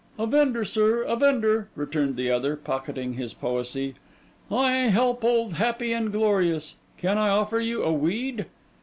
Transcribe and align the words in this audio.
'A 0.17 0.25
vendor, 0.25 0.65
sir, 0.65 1.03
a 1.03 1.15
vendor,' 1.15 1.69
returned 1.75 2.15
the 2.15 2.31
other, 2.31 2.55
pocketing 2.55 3.13
his 3.13 3.35
poesy. 3.35 3.93
'I 4.49 4.71
help 4.87 5.23
old 5.23 5.53
Happy 5.53 5.93
and 5.93 6.11
Glorious. 6.11 6.77
Can 6.97 7.19
I 7.19 7.29
offer 7.29 7.59
you 7.59 7.83
a 7.83 7.93
weed? 7.93 8.47